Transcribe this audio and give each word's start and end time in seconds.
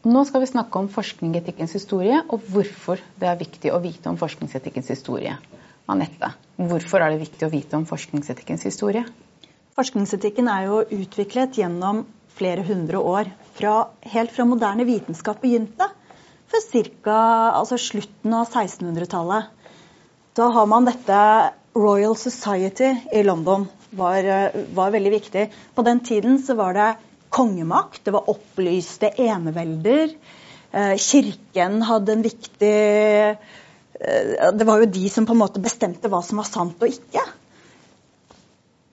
Nå 0.00 0.22
skal 0.24 0.40
vi 0.40 0.46
snakke 0.48 0.80
om 0.80 0.86
forskningsetikkens 0.88 1.74
historie, 1.76 2.22
og 2.32 2.40
hvorfor 2.48 3.02
det 3.20 3.26
er 3.28 3.36
viktig 3.36 3.68
å 3.68 3.82
vite 3.84 4.08
om 4.08 4.16
forskningsetikkens 4.16 4.88
historie. 4.94 5.34
Anette, 5.92 6.30
hvorfor 6.56 7.04
er 7.04 7.12
det 7.12 7.20
viktig 7.26 7.44
å 7.44 7.50
vite 7.52 7.76
om 7.76 7.84
forskningsetikkens 7.84 8.64
historie? 8.64 9.02
Forskningsetikken 9.76 10.48
er 10.48 10.70
jo 10.70 10.78
utviklet 11.02 11.58
gjennom 11.60 12.06
flere 12.32 12.64
hundre 12.64 13.02
år. 13.04 13.28
Fra, 13.58 13.74
helt 14.14 14.32
fra 14.32 14.46
moderne 14.48 14.88
vitenskap 14.88 15.42
begynte, 15.44 15.90
for 16.48 16.80
ca. 17.04 17.18
Altså 17.60 17.76
slutten 17.76 18.38
av 18.40 18.48
1600-tallet. 18.48 19.52
Da 20.32 20.48
har 20.56 20.70
man 20.70 20.88
dette 20.88 21.20
Royal 21.76 22.16
Society 22.16 22.94
i 23.12 23.20
London. 23.26 23.68
Var, 23.92 24.32
var 24.72 24.96
veldig 24.96 25.12
viktig. 25.12 25.46
På 25.76 25.84
den 25.84 26.00
tiden 26.00 26.40
så 26.40 26.56
var 26.56 26.72
det 26.78 26.88
kongemakt, 27.30 28.04
det 28.04 28.14
var 28.14 28.30
opplyste 28.30 29.10
enevelder. 29.22 30.14
Eh, 30.70 30.96
kirken 30.96 31.80
hadde 31.82 32.12
en 32.14 32.22
viktig 32.22 32.70
eh, 32.70 34.50
Det 34.54 34.66
var 34.66 34.78
jo 34.78 34.86
de 34.86 35.08
som 35.10 35.26
på 35.26 35.34
en 35.34 35.40
måte 35.42 35.62
bestemte 35.62 36.10
hva 36.10 36.20
som 36.22 36.38
var 36.38 36.46
sant 36.46 36.82
og 36.82 36.92
ikke. 36.92 37.24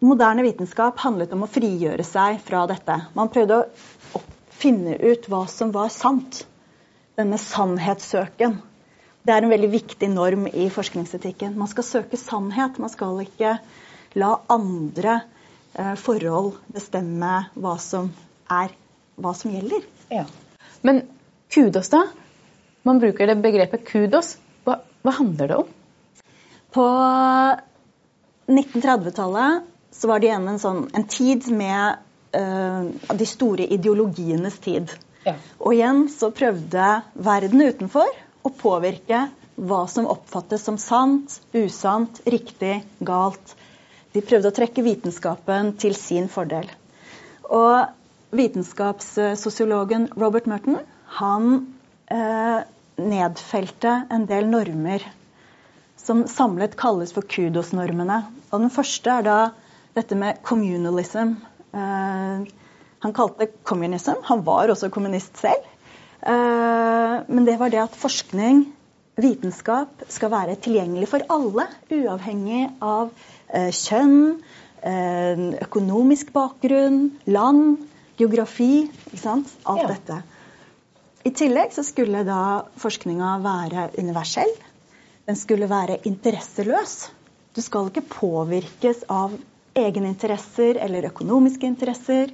Moderne 0.06 0.46
vitenskap 0.46 1.00
handlet 1.02 1.32
om 1.34 1.46
å 1.46 1.50
frigjøre 1.50 2.06
seg 2.06 2.42
fra 2.46 2.66
dette. 2.70 2.98
Man 3.18 3.32
prøvde 3.34 3.64
å 4.14 4.22
finne 4.58 4.98
ut 4.98 5.26
hva 5.30 5.46
som 5.50 5.74
var 5.74 5.90
sant. 5.94 6.44
Denne 7.18 7.40
sannhetssøken. 7.42 8.60
Det 9.26 9.34
er 9.34 9.42
en 9.44 9.52
veldig 9.52 9.72
viktig 9.74 10.10
norm 10.14 10.46
i 10.48 10.68
forskningsetikken. 10.74 11.58
Man 11.58 11.70
skal 11.72 11.86
søke 11.86 12.20
sannhet. 12.22 12.78
Man 12.78 12.94
skal 12.94 13.24
ikke 13.26 13.58
la 14.18 14.36
andre 14.54 15.20
eh, 15.74 15.96
forhold 15.98 16.54
bestemme 16.74 17.48
hva 17.58 17.74
som 17.82 18.12
er 18.52 18.74
hva 19.18 19.34
som 19.38 19.54
gjelder. 19.54 19.86
Ja. 20.14 20.26
Men 20.86 21.02
kudos, 21.54 21.90
da? 21.94 22.06
Man 22.88 23.00
bruker 23.00 23.28
det 23.28 23.40
begrepet 23.44 23.86
kudos. 23.88 24.36
Hva, 24.68 24.80
hva 25.04 25.16
handler 25.20 25.52
det 25.52 25.58
om? 25.64 25.74
På 26.78 26.86
1930-tallet 28.48 29.68
så 29.92 30.08
var 30.08 30.22
det 30.22 30.30
igjen 30.30 30.48
en, 30.52 30.62
sånn, 30.62 30.84
en 30.96 31.08
tid 31.10 31.48
med 31.52 31.98
uh, 32.38 32.88
de 33.18 33.28
store 33.28 33.66
ideologienes 33.74 34.60
tid. 34.64 34.94
Ja. 35.26 35.36
Og 35.60 35.74
igjen 35.76 36.06
så 36.14 36.30
prøvde 36.36 36.92
verden 37.28 37.66
utenfor 37.66 38.12
å 38.46 38.54
påvirke 38.56 39.26
hva 39.58 39.82
som 39.90 40.08
oppfattes 40.08 40.64
som 40.68 40.78
sant, 40.78 41.40
usant, 41.58 42.22
riktig, 42.30 42.84
galt. 43.00 43.56
De 44.14 44.22
prøvde 44.22 44.52
å 44.52 44.56
trekke 44.56 44.86
vitenskapen 44.86 45.74
til 45.82 45.98
sin 45.98 46.30
fordel. 46.32 46.70
Og 47.50 47.97
vitenskapssosiologen 48.36 50.10
Robert 50.18 50.46
Merton 50.46 50.80
han 51.20 51.76
eh, 52.12 52.60
nedfelte 52.98 53.94
en 54.12 54.26
del 54.28 54.50
normer 54.52 55.06
som 55.98 56.26
samlet 56.28 56.76
kalles 56.80 57.14
for 57.16 57.28
kudosnormene. 57.28 58.22
Og 58.52 58.64
den 58.64 58.74
første 58.74 59.20
er 59.20 59.26
da 59.28 59.38
dette 59.98 60.18
med 60.20 60.42
communalism. 60.46 61.38
Eh, 61.74 62.48
han 63.06 63.14
kalte 63.16 63.46
det 63.46 63.64
communism. 63.64 64.20
Han 64.28 64.44
var 64.46 64.72
også 64.74 64.92
kommunist 64.94 65.38
selv. 65.40 65.66
Eh, 66.22 67.16
men 67.28 67.46
det 67.48 67.58
var 67.60 67.72
det 67.74 67.84
at 67.86 67.98
forskning, 67.98 68.66
vitenskap, 69.18 70.04
skal 70.12 70.34
være 70.34 70.58
tilgjengelig 70.62 71.10
for 71.10 71.26
alle, 71.34 71.68
uavhengig 71.94 72.68
av 72.84 73.12
eh, 73.50 73.72
kjønn, 73.74 74.42
eh, 74.86 75.46
økonomisk 75.66 76.34
bakgrunn, 76.36 77.08
land 77.26 77.78
geografi, 78.18 78.88
ikke 79.12 79.22
sant? 79.22 79.52
alt 79.64 79.84
ja. 79.84 79.92
dette. 79.94 80.22
I 81.28 81.34
tillegg 81.36 81.74
så 81.76 81.84
skulle 81.84 82.24
da 82.28 82.42
forskninga 82.80 83.36
være 83.44 83.90
universell. 84.00 84.54
Den 85.28 85.36
skulle 85.36 85.68
være 85.70 86.00
interesseløs. 86.08 87.10
Du 87.56 87.62
skal 87.66 87.90
ikke 87.90 88.06
påvirkes 88.08 89.04
av 89.12 89.36
egeninteresser 89.78 90.80
eller 90.82 91.10
økonomiske 91.10 91.68
interesser. 91.68 92.32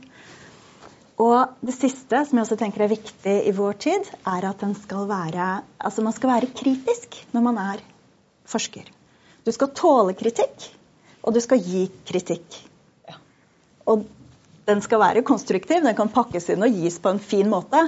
Og 1.22 1.56
det 1.62 1.76
siste, 1.76 2.24
som 2.26 2.38
jeg 2.38 2.46
også 2.46 2.58
tenker 2.60 2.84
er 2.84 2.94
viktig 2.94 3.36
i 3.48 3.54
vår 3.56 3.78
tid, 3.86 4.10
er 4.30 4.48
at 4.50 4.64
skal 4.82 5.08
være, 5.10 5.48
altså 5.78 6.06
man 6.06 6.14
skal 6.14 6.34
være 6.36 6.54
kritisk 6.56 7.20
når 7.34 7.46
man 7.50 7.60
er 7.62 7.84
forsker. 8.50 8.88
Du 9.44 9.52
skal 9.52 9.74
tåle 9.76 10.16
kritikk, 10.18 10.70
og 11.24 11.34
du 11.36 11.42
skal 11.44 11.62
gi 11.62 11.88
kritikk. 12.08 12.60
Og 13.86 14.06
den 14.68 14.82
skal 14.84 15.02
være 15.02 15.26
konstruktiv, 15.28 15.84
den 15.84 15.98
kan 15.98 16.12
pakkes 16.14 16.50
inn 16.54 16.64
og 16.64 16.76
gis 16.78 17.00
på 17.04 17.12
en 17.12 17.22
fin 17.22 17.50
måte. 17.52 17.82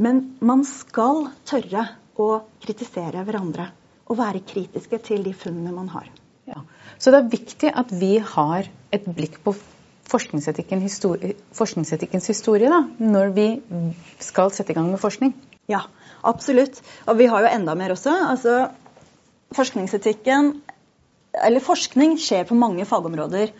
Men 0.00 0.22
man 0.40 0.62
skal 0.64 1.26
tørre 1.48 1.84
å 2.20 2.30
kritisere 2.62 3.24
hverandre 3.26 3.68
og 4.10 4.18
være 4.18 4.42
kritiske 4.46 5.00
til 5.06 5.24
de 5.26 5.34
funnene 5.36 5.74
man 5.74 5.90
har. 5.92 6.08
Ja. 6.50 6.62
Så 6.98 7.12
det 7.12 7.20
er 7.20 7.34
viktig 7.34 7.72
at 7.82 7.92
vi 7.94 8.16
har 8.32 8.68
et 8.90 9.06
blikk 9.06 9.38
på 9.44 9.54
forskningsetikken 10.10 10.80
histori 10.82 11.34
forskningsetikkens 11.54 12.26
historie 12.32 12.70
da, 12.72 12.80
når 12.98 13.34
vi 13.36 13.46
skal 14.22 14.50
sette 14.54 14.74
i 14.74 14.78
gang 14.78 14.88
med 14.90 15.02
forskning. 15.02 15.34
Ja, 15.70 15.84
absolutt. 16.26 16.80
Og 17.06 17.20
vi 17.20 17.28
har 17.30 17.44
jo 17.44 17.52
enda 17.52 17.76
mer 17.78 17.94
også. 17.94 18.14
Altså, 18.32 18.56
forskningsetikken 19.56 20.54
Eller 21.30 21.62
forskning 21.62 22.16
skjer 22.18 22.42
på 22.42 22.56
mange 22.58 22.82
fagområder. 22.82 23.52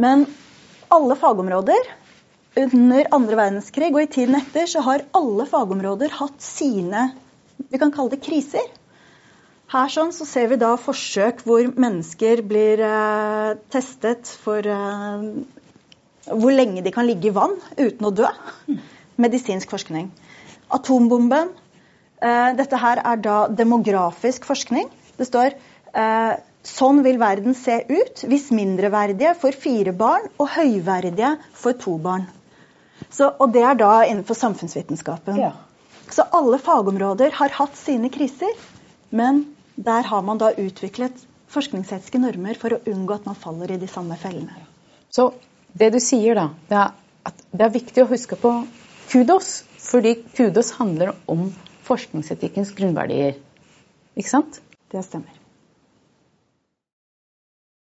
Men 0.00 0.22
alle 0.92 1.16
fagområder 1.18 1.90
under 2.60 3.08
andre 3.16 3.36
verdenskrig 3.38 3.90
og 3.94 4.02
i 4.02 4.10
tiden 4.12 4.36
etter 4.36 4.68
så 4.68 4.82
har 4.84 5.06
alle 5.16 5.46
fagområder 5.48 6.12
hatt 6.18 6.40
sine 6.44 7.08
vi 7.72 7.80
kan 7.80 7.92
kalle 7.94 8.12
det 8.12 8.22
kriser. 8.24 8.64
Her 9.72 9.88
sånn 9.88 10.10
så 10.12 10.26
ser 10.28 10.50
vi 10.50 10.58
da 10.60 10.74
forsøk 10.76 11.40
hvor 11.46 11.64
mennesker 11.80 12.42
blir 12.44 12.82
eh, 12.84 13.52
testet 13.72 14.28
for 14.42 14.66
eh, 14.68 15.24
hvor 16.28 16.52
lenge 16.52 16.84
de 16.84 16.92
kan 16.92 17.08
ligge 17.08 17.30
i 17.30 17.34
vann 17.34 17.56
uten 17.78 18.08
å 18.08 18.12
dø. 18.12 18.28
Medisinsk 19.22 19.72
forskning. 19.72 20.10
Atombomben. 20.72 21.54
Eh, 22.20 22.50
dette 22.58 22.80
her 22.82 23.00
er 23.00 23.22
da 23.24 23.38
demografisk 23.48 24.44
forskning. 24.48 24.90
Det 25.16 25.28
står 25.30 25.56
eh, 25.56 26.34
Sånn 26.66 27.00
vil 27.02 27.18
verden 27.18 27.56
se 27.58 27.80
ut 27.88 28.22
hvis 28.30 28.50
mindreverdige 28.54 29.34
får 29.38 29.58
fire 29.64 29.94
barn 29.98 30.28
og 30.38 30.52
høyverdige 30.54 31.34
får 31.58 31.74
to 31.82 31.96
barn. 32.02 32.28
Så, 33.10 33.32
og 33.32 33.50
det 33.54 33.64
er 33.66 33.78
da 33.80 33.90
innenfor 34.06 34.38
samfunnsvitenskapen. 34.38 35.40
Ja. 35.42 35.52
Så 36.12 36.24
alle 36.30 36.60
fagområder 36.62 37.34
har 37.34 37.54
hatt 37.56 37.76
sine 37.76 38.12
kriser, 38.14 38.52
men 39.10 39.44
der 39.74 40.06
har 40.06 40.22
man 40.22 40.38
da 40.38 40.52
utviklet 40.54 41.26
forskningsetiske 41.52 42.20
normer 42.22 42.56
for 42.60 42.76
å 42.76 42.80
unngå 42.88 43.18
at 43.18 43.26
man 43.28 43.38
faller 43.38 43.74
i 43.74 43.80
de 43.80 43.90
samme 43.90 44.16
fellene. 44.20 44.64
Så 45.12 45.32
det 45.76 45.90
du 45.92 46.00
sier 46.00 46.38
da, 46.38 46.46
det 46.70 46.78
er 46.78 46.92
at 47.28 47.44
det 47.52 47.66
er 47.66 47.74
viktig 47.74 48.02
å 48.04 48.10
huske 48.10 48.38
på 48.38 48.54
kudos, 49.10 49.62
fordi 49.82 50.16
kudos 50.36 50.72
handler 50.78 51.14
om 51.30 51.50
forskningsetikkens 51.86 52.72
grunnverdier. 52.78 53.38
Ikke 54.16 54.32
sant? 54.32 54.58
Det 54.92 55.04
stemmer. 55.06 55.41